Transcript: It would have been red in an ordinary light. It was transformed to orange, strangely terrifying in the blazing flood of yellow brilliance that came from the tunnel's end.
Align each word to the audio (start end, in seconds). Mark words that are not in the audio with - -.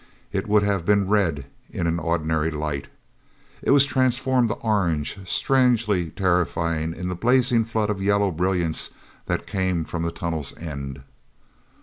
It 0.31 0.47
would 0.47 0.63
have 0.63 0.83
been 0.83 1.07
red 1.09 1.45
in 1.69 1.85
an 1.85 1.99
ordinary 1.99 2.49
light. 2.49 2.87
It 3.61 3.69
was 3.69 3.85
transformed 3.85 4.49
to 4.49 4.55
orange, 4.55 5.19
strangely 5.29 6.09
terrifying 6.09 6.95
in 6.95 7.07
the 7.07 7.13
blazing 7.13 7.65
flood 7.65 7.91
of 7.91 8.01
yellow 8.01 8.31
brilliance 8.31 8.95
that 9.27 9.45
came 9.45 9.83
from 9.85 10.01
the 10.01 10.11
tunnel's 10.11 10.57
end. 10.57 11.03